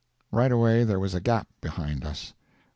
[0.31, 2.33] Right away there was a gap behind us.